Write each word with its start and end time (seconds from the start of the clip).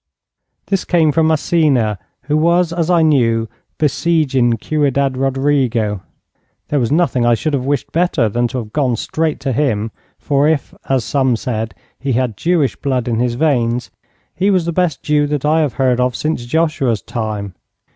This 0.65 0.83
came 0.83 1.11
from 1.11 1.27
Massena, 1.27 1.99
who 2.23 2.35
was, 2.35 2.73
as 2.73 2.89
I 2.89 3.03
knew, 3.03 3.47
besieging 3.77 4.57
Ciudad 4.59 5.15
Rodrigo. 5.15 6.01
There 6.69 6.79
was 6.79 6.91
nothing 6.91 7.23
I 7.23 7.35
should 7.35 7.53
have 7.53 7.67
wished 7.67 7.91
better 7.91 8.27
than 8.27 8.47
to 8.47 8.57
have 8.57 8.73
gone 8.73 8.95
straight 8.95 9.39
to 9.41 9.51
him, 9.53 9.91
for 10.17 10.47
if, 10.49 10.73
as 10.89 11.05
some 11.05 11.35
said, 11.35 11.75
he 11.99 12.13
had 12.13 12.35
Jewish 12.35 12.75
blood 12.75 13.07
in 13.07 13.19
his 13.19 13.35
veins, 13.35 13.91
he 14.33 14.49
was 14.49 14.65
the 14.65 14.73
best 14.73 15.03
Jew 15.03 15.27
that 15.27 15.45
I 15.45 15.61
have 15.61 15.73
heard 15.73 15.99
of 15.99 16.15
since 16.15 16.47
Joshua's 16.47 17.03
time. 17.03 17.53